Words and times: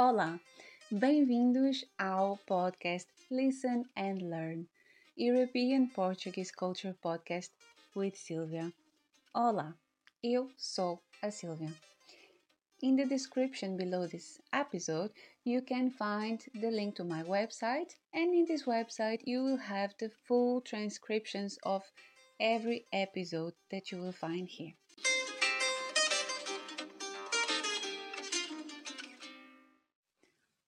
Olá, 0.00 0.40
bem-vindos 0.92 1.84
ao 1.98 2.36
podcast 2.46 3.08
Listen 3.32 3.82
and 3.96 4.18
Learn, 4.30 4.64
European 5.16 5.88
Portuguese 5.88 6.52
Culture 6.52 6.94
Podcast 7.02 7.50
with 7.96 8.14
Sylvia. 8.14 8.72
Olá, 9.34 9.74
eu 10.22 10.52
sou 10.56 11.02
a 11.20 11.32
Sylvia. 11.32 11.74
In 12.80 12.94
the 12.94 13.06
description 13.06 13.76
below 13.76 14.06
this 14.06 14.40
episode, 14.52 15.12
you 15.44 15.62
can 15.62 15.90
find 15.90 16.44
the 16.54 16.70
link 16.70 16.94
to 16.94 17.04
my 17.04 17.24
website, 17.24 17.96
and 18.14 18.32
in 18.32 18.44
this 18.44 18.66
website, 18.66 19.22
you 19.26 19.42
will 19.42 19.58
have 19.58 19.96
the 19.98 20.12
full 20.28 20.60
transcriptions 20.60 21.58
of 21.64 21.82
every 22.38 22.86
episode 22.92 23.54
that 23.72 23.90
you 23.90 23.98
will 23.98 24.12
find 24.12 24.46
here. 24.46 24.74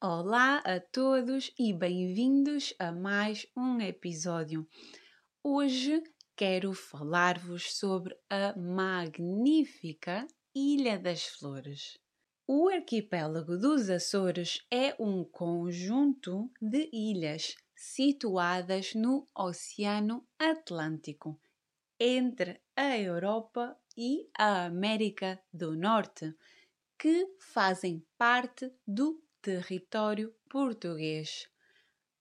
Olá 0.02 0.62
a 0.64 0.80
todos 0.80 1.52
e 1.58 1.74
bem-vindos 1.74 2.72
a 2.78 2.90
mais 2.90 3.46
um 3.54 3.78
episódio. 3.82 4.66
Hoje 5.44 6.02
quero 6.34 6.72
falar-vos 6.72 7.74
sobre 7.74 8.16
a 8.30 8.58
magnífica 8.58 10.26
Ilha 10.54 10.98
das 10.98 11.26
Flores. 11.26 11.98
O 12.46 12.70
arquipélago 12.70 13.58
dos 13.58 13.90
Açores 13.90 14.66
é 14.70 14.96
um 14.98 15.22
conjunto 15.22 16.50
de 16.62 16.88
ilhas 16.90 17.54
situadas 17.76 18.94
no 18.94 19.26
Oceano 19.36 20.26
Atlântico, 20.38 21.38
entre 21.98 22.58
a 22.74 22.96
Europa 22.96 23.78
e 23.94 24.30
a 24.34 24.64
América 24.64 25.38
do 25.52 25.76
Norte, 25.76 26.34
que 26.98 27.26
fazem 27.38 28.02
parte 28.16 28.72
do 28.86 29.22
território 29.42 30.34
português. 30.48 31.48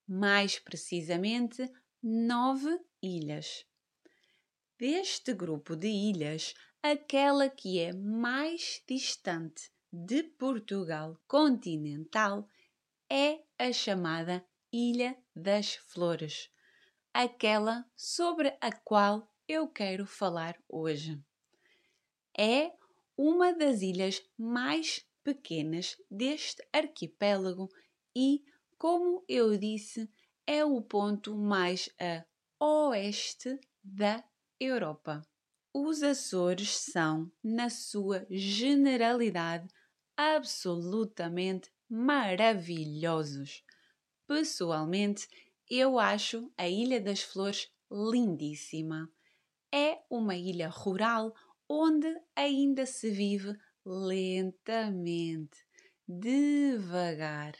Mais 0.08 0.60
precisamente, 0.60 1.71
nove 2.02 2.80
ilhas. 3.02 3.66
Deste 4.77 5.34
grupo 5.34 5.76
de 5.76 5.88
ilhas, 5.88 6.54
aquela 6.82 7.49
que 7.49 7.80
é 7.80 7.93
mais 7.93 8.82
distante 8.88 9.71
de 9.91 10.24
Portugal 10.24 11.20
continental 11.27 12.48
é 13.10 13.43
a 13.58 13.74
chamada 13.74 14.46
Ilha 14.71 15.18
das 15.36 15.76
Flores, 15.76 16.49
aquela 17.13 17.86
sobre 17.96 18.55
a 18.62 18.71
qual 18.71 19.27
eu 19.48 19.68
quero 19.68 20.05
falar 20.05 20.55
hoje. 20.70 21.20
É 22.38 22.71
uma 23.18 23.52
das 23.52 23.82
ilhas 23.82 24.21
mais 24.38 25.05
pequenas 25.23 25.95
deste 26.09 26.65
arquipélago 26.73 27.70
e, 28.15 28.43
como 28.77 29.23
eu 29.27 29.57
disse, 29.57 30.09
é 30.45 30.63
o 30.65 30.81
ponto 30.81 31.35
mais 31.37 31.89
a 31.99 32.25
oeste 32.63 33.59
da 33.84 34.23
Europa. 34.59 35.21
Os 35.73 36.01
Açores 36.01 36.75
são, 36.75 37.31
na 37.43 37.70
sua 37.70 38.25
generalidade, 38.29 39.67
absolutamente 40.17 41.71
maravilhosos. 41.87 43.63
Pessoalmente, 44.27 45.27
eu 45.70 45.99
acho 45.99 46.51
a 46.57 46.67
Ilha 46.67 46.99
das 46.99 47.21
Flores 47.21 47.71
lindíssima. 47.91 49.09
É 49.71 49.99
uma 50.09 50.35
ilha 50.35 50.67
rural 50.67 51.34
onde 51.70 52.07
ainda 52.35 52.85
se 52.85 53.12
vive 53.12 53.55
lentamente, 53.85 55.58
devagar. 56.08 57.55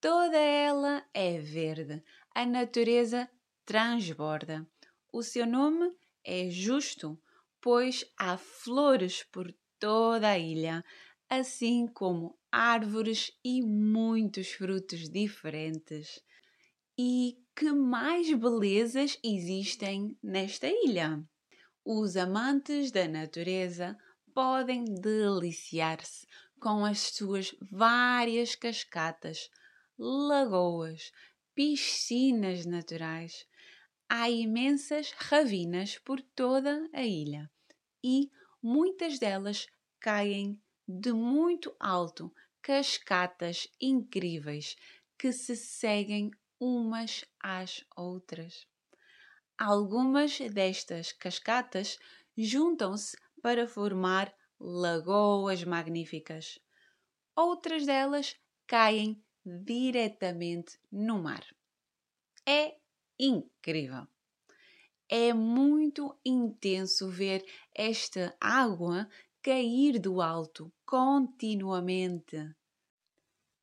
Toda 0.00 0.38
ela 0.38 1.04
é 1.12 1.38
verde, 1.38 2.02
a 2.34 2.46
natureza 2.46 3.28
transborda. 3.64 4.66
O 5.12 5.22
seu 5.22 5.46
nome 5.46 5.94
é 6.24 6.48
justo, 6.48 7.20
pois 7.60 8.04
há 8.18 8.36
flores 8.36 9.22
por 9.24 9.54
toda 9.78 10.28
a 10.30 10.38
ilha, 10.38 10.84
assim 11.28 11.86
como 11.86 12.38
árvores 12.50 13.30
e 13.44 13.62
muitos 13.62 14.52
frutos 14.52 15.08
diferentes. 15.08 16.20
E 16.98 17.38
que 17.54 17.72
mais 17.72 18.32
belezas 18.32 19.18
existem 19.22 20.16
nesta 20.22 20.66
ilha? 20.68 21.22
Os 21.84 22.16
amantes 22.16 22.90
da 22.90 23.06
natureza 23.08 23.96
podem 24.34 24.84
deliciar-se 24.84 26.26
com 26.60 26.84
as 26.84 27.00
suas 27.00 27.54
várias 27.70 28.54
cascatas, 28.54 29.50
lagoas, 29.98 31.10
piscinas 31.54 32.66
naturais. 32.66 33.46
Há 34.08 34.28
imensas 34.28 35.12
ravinas 35.12 35.98
por 35.98 36.20
toda 36.20 36.88
a 36.92 37.02
ilha 37.02 37.50
e 38.02 38.30
muitas 38.62 39.18
delas 39.18 39.66
caem 40.00 40.60
de 40.86 41.12
muito 41.12 41.74
alto, 41.78 42.32
cascatas 42.60 43.68
incríveis 43.80 44.76
que 45.18 45.32
se 45.32 45.56
seguem 45.56 46.30
umas 46.58 47.24
às 47.38 47.84
outras. 47.96 48.66
Algumas 49.56 50.38
destas 50.38 51.12
cascatas 51.12 51.98
juntam-se 52.36 53.16
para 53.42 53.66
formar 53.66 54.34
lagoas 54.58 55.64
magníficas. 55.64 56.58
Outras 57.34 57.86
delas 57.86 58.36
caem 58.66 59.22
diretamente 59.44 60.78
no 60.90 61.22
mar. 61.22 61.44
É 62.46 62.76
incrível. 63.18 64.06
É 65.08 65.32
muito 65.32 66.16
intenso 66.24 67.08
ver 67.08 67.44
esta 67.74 68.36
água 68.40 69.08
cair 69.42 69.98
do 69.98 70.20
alto 70.20 70.72
continuamente. 70.84 72.54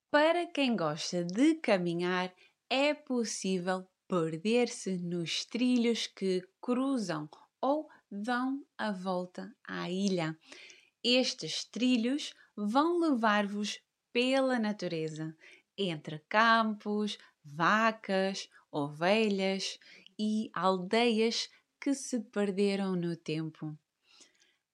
Para 0.10 0.48
quem 0.48 0.76
gosta 0.76 1.24
de 1.24 1.56
caminhar, 1.56 2.34
é 2.70 2.94
possível 2.94 3.88
perder-se 4.08 4.98
nos 4.98 5.46
trilhos 5.46 6.08
que 6.08 6.42
cruzam 6.62 7.30
dão 8.12 8.66
a 8.78 8.92
volta 8.92 9.54
à 9.68 9.90
ilha. 9.90 10.38
Estes 11.04 11.66
trilhos 11.66 12.34
vão 12.56 13.00
levar-vos 13.00 13.80
pela 14.12 14.58
natureza, 14.58 15.36
entre 15.78 16.20
campos, 16.28 17.18
vacas, 17.44 18.50
ovelhas 18.72 19.78
e 20.18 20.50
aldeias 20.54 21.50
que 21.80 21.94
se 21.94 22.20
perderam 22.20 22.96
no 22.96 23.16
tempo. 23.16 23.78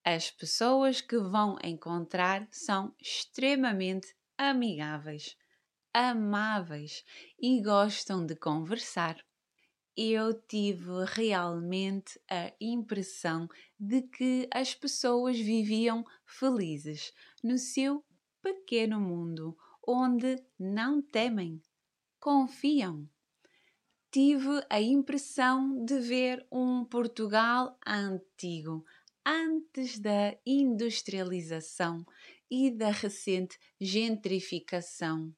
As 0.05 0.31
pessoas 0.31 1.01
que 1.01 1.17
vão 1.17 1.57
encontrar 1.63 2.47
são 2.51 2.95
extremamente 2.99 4.15
amigáveis, 4.37 5.37
amáveis 5.93 7.03
e 7.39 7.61
gostam 7.61 8.25
de 8.25 8.35
conversar 8.35 9.17
eu 9.95 10.33
tive 10.33 11.05
realmente 11.05 12.19
a 12.29 12.51
impressão 12.59 13.47
de 13.79 14.01
que 14.01 14.47
as 14.51 14.73
pessoas 14.73 15.37
viviam 15.37 16.03
felizes 16.25 17.13
no 17.43 17.57
seu 17.57 18.03
pequeno 18.41 18.99
mundo, 18.99 19.55
onde 19.87 20.43
não 20.59 21.01
temem, 21.01 21.61
confiam. 22.19 23.07
Tive 24.11 24.65
a 24.69 24.81
impressão 24.81 25.85
de 25.85 25.99
ver 25.99 26.45
um 26.51 26.85
Portugal 26.85 27.77
antigo, 27.85 28.83
antes 29.25 29.99
da 29.99 30.35
industrialização 30.45 32.05
e 32.49 32.71
da 32.71 32.89
recente 32.89 33.57
gentrificação 33.79 35.33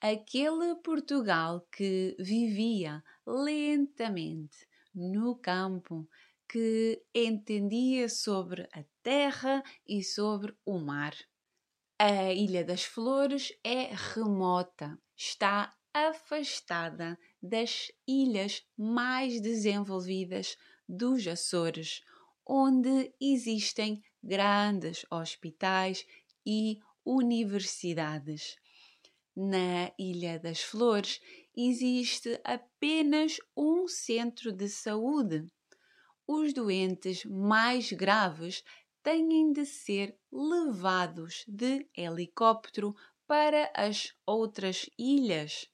aquele 0.00 0.74
Portugal 0.76 1.60
que 1.70 2.16
vivia 2.18 3.04
lentamente 3.30 4.66
no 4.94 5.36
campo, 5.36 6.08
que 6.48 7.00
entendia 7.14 8.08
sobre 8.08 8.68
a 8.72 8.84
terra 9.02 9.62
e 9.86 10.02
sobre 10.02 10.52
o 10.66 10.78
mar. 10.78 11.14
A 11.96 12.32
Ilha 12.32 12.64
das 12.64 12.82
Flores 12.82 13.52
é 13.62 13.94
remota, 13.94 14.98
está 15.16 15.72
afastada 15.94 17.18
das 17.40 17.92
ilhas 18.06 18.66
mais 18.76 19.40
desenvolvidas 19.40 20.56
dos 20.88 21.26
Açores, 21.26 22.02
onde 22.44 23.14
existem 23.20 24.02
grandes 24.22 25.06
hospitais 25.10 26.04
e 26.44 26.80
universidades 27.04 28.56
na 29.36 29.92
Ilha 29.98 30.38
das 30.38 30.62
Flores 30.62 31.20
existe 31.56 32.40
apenas 32.44 33.36
um 33.56 33.86
centro 33.88 34.52
de 34.52 34.68
saúde. 34.68 35.46
Os 36.26 36.52
doentes 36.52 37.24
mais 37.24 37.92
graves 37.92 38.62
têm 39.02 39.52
de 39.52 39.64
ser 39.64 40.16
levados 40.30 41.44
de 41.48 41.88
helicóptero 41.96 42.94
para 43.26 43.70
as 43.74 44.14
outras 44.26 44.88
ilhas. 44.98 45.66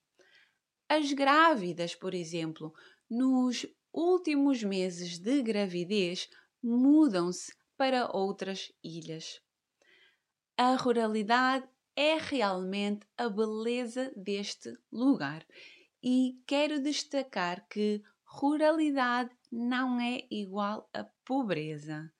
As 0.88 1.12
grávidas, 1.12 1.94
por 1.94 2.14
exemplo, 2.14 2.72
nos 3.10 3.66
últimos 3.92 4.62
meses 4.62 5.18
de 5.18 5.42
gravidez 5.42 6.28
mudam-se 6.62 7.52
para 7.76 8.10
outras 8.16 8.72
ilhas. 8.82 9.40
A 10.56 10.74
ruralidade 10.76 11.68
é 11.96 12.18
realmente 12.18 13.06
a 13.16 13.28
beleza 13.28 14.12
deste 14.14 14.70
lugar 14.92 15.46
e 16.02 16.38
quero 16.46 16.80
destacar 16.82 17.66
que 17.68 18.02
ruralidade 18.24 19.34
não 19.50 19.98
é 19.98 20.20
igual 20.30 20.88
a 20.92 21.04
pobreza. 21.24 22.12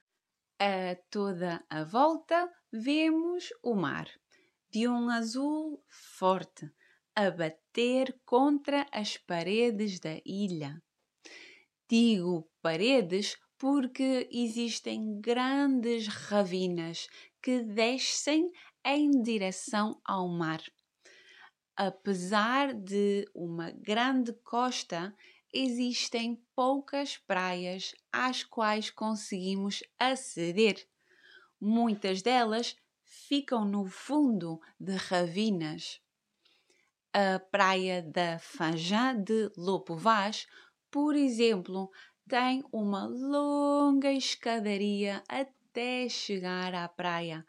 A 0.59 0.97
toda 1.11 1.63
a 1.69 1.85
volta 1.85 2.51
vemos 2.73 3.51
o 3.63 3.75
mar, 3.75 4.09
de 4.71 4.89
um 4.89 5.11
azul 5.11 5.85
forte, 6.19 6.71
a 7.15 7.31
bater 7.31 8.19
contra 8.25 8.87
as 8.91 9.19
paredes 9.19 10.01
da 10.01 10.19
ilha. 10.25 10.83
Digo 11.89 12.51
paredes 12.63 13.37
porque 13.59 14.29
existem 14.31 15.21
grandes 15.21 16.09
ravinas 16.09 17.07
que 17.43 17.63
descem 17.63 18.51
em 18.87 19.11
direção 19.21 20.01
ao 20.05 20.29
mar. 20.29 20.63
Apesar 21.77 22.73
de 22.73 23.29
uma 23.35 23.73
grande 23.73 24.33
costa, 24.33 25.13
existem 25.53 26.41
poucas 26.55 27.19
praias 27.19 27.95
às 28.13 28.45
quais 28.45 28.89
conseguimos 28.89 29.83
aceder. 29.99 30.89
Muitas 31.61 32.23
delas 32.23 32.77
ficam 33.03 33.65
no 33.65 33.87
fundo 33.87 34.61
de 34.79 34.95
ravinas. 34.95 36.01
A 37.13 37.41
praia 37.41 38.03
da 38.03 38.39
Fajã 38.39 39.17
de 39.21 39.51
Lopo 39.57 39.97
Vaz, 39.97 40.47
por 40.91 41.17
exemplo, 41.17 41.91
tem 42.29 42.63
uma 42.73 43.07
longa 43.07 44.13
escadaria 44.13 45.23
até 45.29 46.09
chegar 46.09 46.75
à 46.75 46.89
praia. 46.89 47.45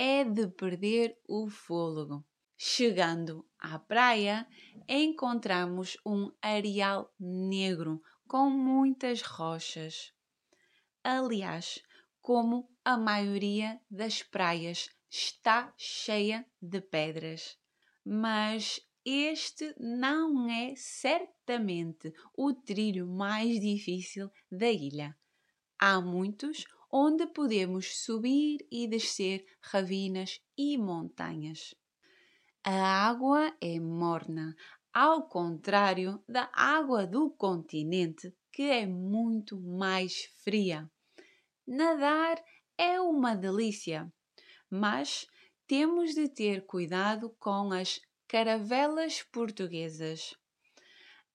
É 0.00 0.22
de 0.22 0.46
perder 0.46 1.18
o 1.26 1.50
fôlego. 1.50 2.24
Chegando 2.56 3.44
à 3.58 3.80
praia, 3.80 4.46
encontramos 4.88 5.96
um 6.06 6.30
areal 6.40 7.12
negro 7.18 8.00
com 8.28 8.48
muitas 8.48 9.22
rochas. 9.22 10.12
Aliás, 11.02 11.82
como 12.20 12.70
a 12.84 12.96
maioria 12.96 13.80
das 13.90 14.22
praias 14.22 14.88
está 15.10 15.74
cheia 15.76 16.46
de 16.62 16.80
pedras. 16.80 17.58
Mas 18.04 18.80
este 19.04 19.74
não 19.80 20.48
é 20.48 20.74
certamente 20.76 22.12
o 22.36 22.54
trilho 22.54 23.04
mais 23.08 23.58
difícil 23.58 24.30
da 24.48 24.70
ilha. 24.70 25.18
Há 25.76 26.00
muitos 26.00 26.64
onde 26.90 27.26
podemos 27.26 27.98
subir 27.98 28.66
e 28.70 28.86
descer 28.86 29.44
ravinas 29.60 30.40
e 30.56 30.78
montanhas. 30.78 31.74
A 32.64 33.08
água 33.08 33.54
é 33.60 33.78
morna, 33.78 34.54
ao 34.92 35.28
contrário 35.28 36.22
da 36.28 36.50
água 36.52 37.06
do 37.06 37.30
continente, 37.30 38.34
que 38.52 38.62
é 38.62 38.86
muito 38.86 39.60
mais 39.60 40.24
fria. 40.42 40.90
Nadar 41.66 42.42
é 42.76 43.00
uma 43.00 43.36
delícia, 43.36 44.12
mas 44.70 45.26
temos 45.66 46.14
de 46.14 46.28
ter 46.28 46.64
cuidado 46.66 47.30
com 47.38 47.72
as 47.72 48.00
caravelas 48.26 49.22
portuguesas. 49.22 50.34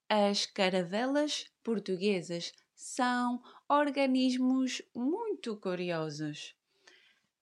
As 0.09 0.45
caravelas 0.45 1.45
portuguesas 1.63 2.51
são 2.75 3.41
organismos 3.73 4.83
muito 4.93 5.57
curiosos. 5.57 6.55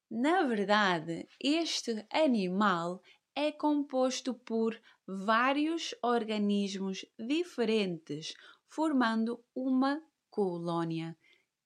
Na 0.09 0.43
verdade, 0.43 1.27
este 1.37 2.05
animal 2.09 3.01
é 3.35 3.51
composto 3.51 4.33
por 4.33 4.79
vários 5.05 5.93
organismos 6.01 7.05
diferentes, 7.19 8.33
formando 8.65 9.43
uma 9.53 10.01
colônia 10.29 11.17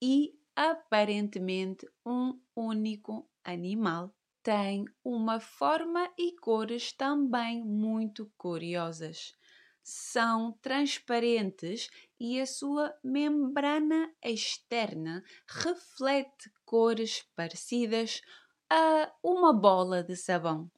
e 0.02 0.34
aparentemente 0.56 1.88
um 2.04 2.40
único 2.56 3.30
animal. 3.44 4.16
Tem 4.42 4.86
uma 5.04 5.40
forma 5.40 6.12
e 6.18 6.36
cores 6.38 6.92
também 6.92 7.64
muito 7.64 8.32
curiosas. 8.36 9.36
São 9.84 10.54
transparentes 10.60 11.88
e 12.20 12.40
a 12.40 12.46
sua 12.46 12.96
membrana 13.04 14.14
externa 14.24 15.24
reflete 15.48 16.52
cores 16.66 17.24
parecidas 17.36 18.22
a 18.70 19.12
uma 19.24 19.54
bola 19.54 20.04
de 20.04 20.16
sabão 20.16 20.72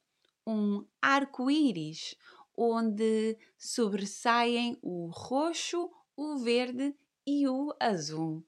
um 0.48 0.86
arco-íris, 1.02 2.14
onde 2.56 3.36
sobressaem 3.58 4.78
o 4.80 5.10
roxo, 5.12 5.90
o 6.16 6.38
verde 6.38 6.96
e 7.26 7.46
o 7.46 7.76
azul. 7.78 8.42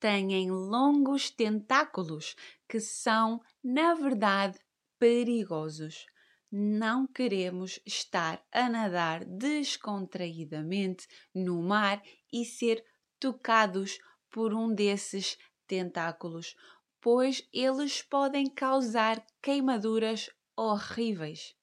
Têm 0.00 0.50
longos 0.50 1.30
tentáculos 1.30 2.34
que 2.66 2.80
são, 2.80 3.40
na 3.62 3.94
verdade, 3.94 4.58
perigosos. 4.98 6.06
Não 6.54 7.06
queremos 7.06 7.80
estar 7.86 8.44
a 8.52 8.68
nadar 8.68 9.24
descontraídamente 9.24 11.08
no 11.34 11.62
mar 11.62 12.02
e 12.30 12.44
ser 12.44 12.84
tocados 13.18 13.98
por 14.30 14.52
um 14.52 14.74
desses 14.74 15.38
tentáculos, 15.66 16.54
pois 17.00 17.48
eles 17.54 18.02
podem 18.02 18.50
causar 18.50 19.24
queimaduras 19.40 20.28
horríveis. 20.54 21.56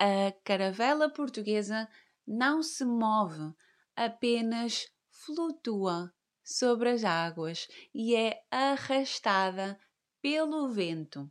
A 0.00 0.32
caravela 0.42 1.08
portuguesa 1.08 1.88
não 2.26 2.64
se 2.64 2.84
move, 2.84 3.54
apenas 3.94 4.88
flutua 5.12 6.12
sobre 6.42 6.90
as 6.90 7.04
águas 7.04 7.68
e 7.94 8.16
é 8.16 8.42
arrastada 8.50 9.78
pelo 10.20 10.68
vento. 10.72 11.30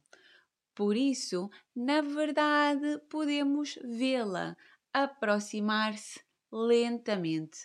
Por 0.75 0.97
isso, 0.97 1.49
na 1.73 2.01
verdade, 2.01 2.99
podemos 3.09 3.79
vê-la 3.81 4.57
aproximar-se 4.93 6.19
lentamente, 6.51 7.57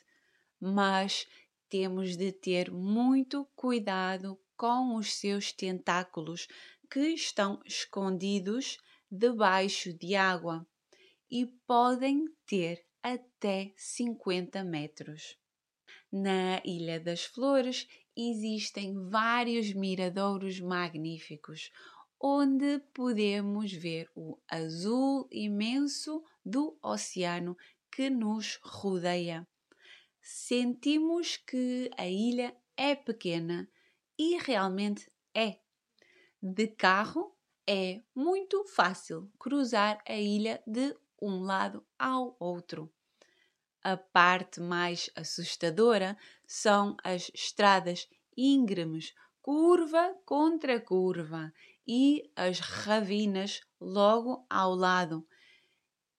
mas 0.60 1.26
temos 1.68 2.16
de 2.16 2.30
ter 2.30 2.70
muito 2.70 3.44
cuidado 3.56 4.40
com 4.56 4.94
os 4.94 5.14
seus 5.14 5.52
tentáculos 5.52 6.46
que 6.88 7.00
estão 7.08 7.60
escondidos 7.64 8.78
debaixo 9.10 9.92
de 9.92 10.14
água 10.14 10.64
e 11.28 11.46
podem 11.66 12.26
ter 12.46 12.84
até 13.02 13.72
50 13.76 14.62
metros. 14.62 15.36
Na 16.12 16.60
Ilha 16.64 17.00
das 17.00 17.24
Flores 17.24 17.88
existem 18.16 19.08
vários 19.08 19.72
miradouros 19.72 20.60
magníficos, 20.60 21.70
onde 22.20 22.78
podemos 22.92 23.72
ver 23.72 24.10
o 24.14 24.38
azul 24.46 25.26
imenso 25.30 26.22
do 26.44 26.78
oceano 26.82 27.56
que 27.90 28.10
nos 28.10 28.60
rodeia. 28.62 29.48
Sentimos 30.20 31.38
que 31.38 31.90
a 31.96 32.06
ilha 32.06 32.54
é 32.76 32.94
pequena 32.94 33.68
e 34.18 34.36
realmente 34.36 35.10
é. 35.34 35.58
De 36.42 36.68
carro 36.68 37.34
é 37.66 38.02
muito 38.14 38.64
fácil 38.64 39.30
cruzar 39.38 40.02
a 40.06 40.14
ilha 40.14 40.62
de 40.66 40.94
um 41.20 41.42
lado 41.42 41.86
ao 41.98 42.36
outro. 42.38 42.92
A 43.82 43.96
parte 43.96 44.60
mais 44.60 45.08
assustadora 45.16 46.18
são 46.46 46.96
as 47.02 47.30
estradas 47.34 48.06
íngremes, 48.36 49.14
curva 49.42 50.14
contra 50.24 50.80
curva, 50.80 51.52
e 51.86 52.30
as 52.36 52.60
ravinas 52.60 53.60
logo 53.80 54.46
ao 54.48 54.74
lado. 54.74 55.26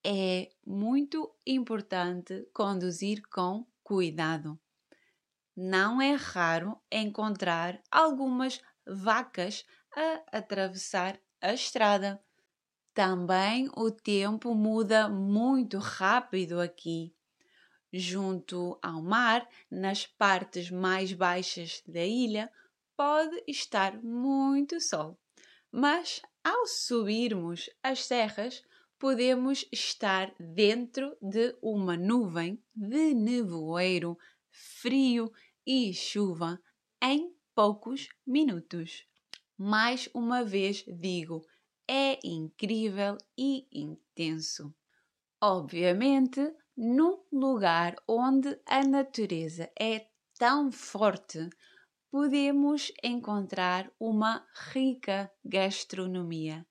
É 0.04 0.50
muito 0.66 1.32
importante 1.46 2.46
conduzir 2.52 3.22
com 3.28 3.66
cuidado. 3.82 4.58
Não 5.56 6.00
é 6.00 6.14
raro 6.14 6.80
encontrar 6.90 7.80
algumas 7.90 8.60
vacas 8.86 9.64
a 9.94 10.38
atravessar 10.38 11.20
a 11.40 11.52
estrada. 11.52 12.22
Também 12.94 13.70
o 13.76 13.90
tempo 13.90 14.54
muda 14.54 15.08
muito 15.08 15.78
rápido 15.78 16.60
aqui. 16.60 17.14
Junto 17.92 18.78
ao 18.82 19.02
mar, 19.02 19.46
nas 19.70 20.06
partes 20.06 20.70
mais 20.70 21.12
baixas 21.12 21.82
da 21.86 22.04
ilha, 22.04 22.50
pode 22.96 23.42
estar 23.46 24.02
muito 24.02 24.80
sol. 24.80 25.18
Mas 25.70 26.20
ao 26.44 26.66
subirmos 26.66 27.70
as 27.82 28.04
serras, 28.04 28.62
podemos 28.98 29.66
estar 29.72 30.34
dentro 30.38 31.16
de 31.20 31.56
uma 31.62 31.96
nuvem 31.96 32.62
de 32.74 33.14
nevoeiro, 33.14 34.16
frio 34.50 35.32
e 35.66 35.92
chuva 35.92 36.60
em 37.02 37.34
poucos 37.54 38.08
minutos. 38.26 39.04
Mais 39.58 40.08
uma 40.14 40.44
vez 40.44 40.84
digo, 40.86 41.44
é 41.88 42.18
incrível 42.24 43.18
e 43.36 43.66
intenso. 43.72 44.74
Obviamente, 45.40 46.40
num 46.76 47.24
lugar 47.32 47.96
onde 48.06 48.58
a 48.66 48.84
natureza 48.84 49.70
é 49.78 50.06
tão 50.38 50.70
forte, 50.70 51.50
podemos 52.12 52.92
encontrar 53.02 53.90
uma 53.98 54.46
rica 54.70 55.32
gastronomia, 55.42 56.66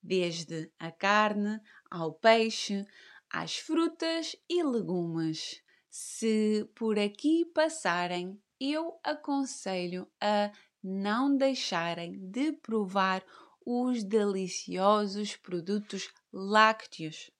desde 0.00 0.70
a 0.78 0.92
carne 0.92 1.60
ao 1.90 2.14
peixe, 2.14 2.86
às 3.28 3.56
frutas 3.56 4.36
e 4.48 4.62
legumes. 4.62 5.60
Se 5.90 6.70
por 6.76 6.96
aqui 6.96 7.44
passarem, 7.46 8.40
eu 8.60 8.96
aconselho 9.02 10.08
a 10.20 10.52
não 10.80 11.36
deixarem 11.36 12.12
de 12.30 12.52
provar 12.52 13.24
os 13.66 14.04
deliciosos 14.04 15.34
produtos 15.34 16.08
lácteos. 16.32 17.32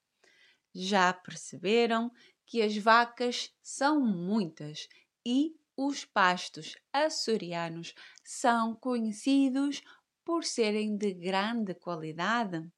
Já 0.75 1.13
perceberam 1.13 2.11
que 2.45 2.61
as 2.63 2.77
vacas 2.77 3.55
são 3.63 4.01
muitas 4.01 4.89
e 5.25 5.55
os 5.77 6.05
pastos 6.05 6.77
açorianos 6.93 7.95
são 8.23 8.75
conhecidos 8.75 9.83
por 10.25 10.45
serem 10.45 10.97
de 10.97 11.13
grande 11.13 11.75
qualidade. 11.75 12.71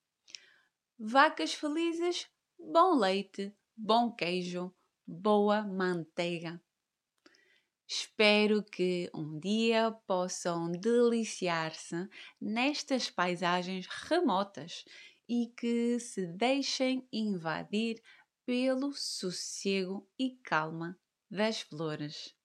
Vacas 0.98 1.54
felizes, 1.54 2.28
bom 2.58 2.94
leite, 2.98 3.54
bom 3.76 4.10
queijo, 4.10 4.74
boa 5.06 5.62
manteiga. 5.62 6.60
Espero 7.88 8.64
que 8.64 9.08
um 9.14 9.38
dia 9.38 9.92
possam 10.08 10.72
deliciar-se 10.72 12.08
nestas 12.40 13.08
paisagens 13.08 13.86
remotas 13.86 14.84
e 15.28 15.52
que 15.56 16.00
se 16.00 16.26
deixem 16.26 17.06
invadir 17.12 18.02
pelo 18.44 18.92
sossego 18.92 20.08
e 20.18 20.30
calma 20.42 20.98
das 21.30 21.60
flores. 21.60 22.35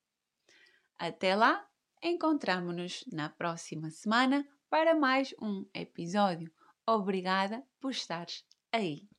Até 1.01 1.35
lá, 1.35 1.67
encontramos-nos 2.03 3.03
na 3.11 3.27
próxima 3.27 3.89
semana 3.89 4.47
para 4.69 4.93
mais 4.93 5.33
um 5.41 5.65
episódio. 5.73 6.53
Obrigada 6.85 7.65
por 7.79 7.89
estares 7.89 8.45
aí. 8.71 9.10